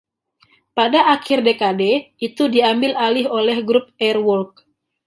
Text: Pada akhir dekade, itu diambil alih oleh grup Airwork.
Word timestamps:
Pada 0.77 1.01
akhir 1.15 1.39
dekade, 1.47 1.91
itu 2.27 2.43
diambil 2.55 2.91
alih 3.05 3.27
oleh 3.39 3.57
grup 3.67 3.85
Airwork. 4.05 4.53